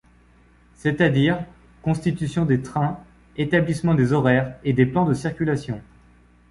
[0.73, 1.45] C'est-à-dire
[1.83, 2.99] constitution des trains,
[3.37, 5.79] établissement des horaires et des plans de circulation.